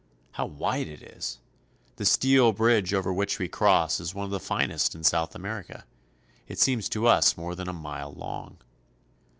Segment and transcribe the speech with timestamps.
[0.31, 1.37] How wide it is!
[1.97, 5.85] The steel bridge over which we cross is one of the finest in South America;
[6.47, 8.57] it seems to us more than a mile long.